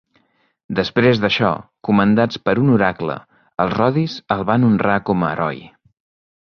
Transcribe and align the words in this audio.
Després 0.77 1.21
d'això, 1.23 1.51
comandats 1.89 2.41
per 2.47 2.55
un 2.63 2.73
oracle, 2.77 3.19
els 3.67 3.79
rodis 3.79 4.19
el 4.37 4.45
van 4.51 4.69
honrar 4.73 5.01
com 5.11 5.27
a 5.31 5.35
heroi. 5.39 5.65